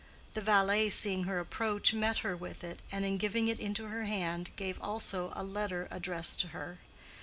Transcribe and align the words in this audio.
The 0.33 0.41
valet, 0.41 0.89
seeing 0.89 1.25
her 1.25 1.37
approach, 1.39 1.93
met 1.93 2.17
her 2.25 2.35
with 2.35 2.63
it, 2.63 2.79
and 2.91 3.05
in 3.05 3.19
giving 3.19 3.47
it 3.49 3.59
into 3.59 3.85
her 3.89 4.05
hand 4.05 4.49
gave 4.55 4.81
also 4.81 5.31
a 5.35 5.43
letter 5.43 5.87
addressed 5.91 6.41
to 6.41 6.47
her. 6.47 6.79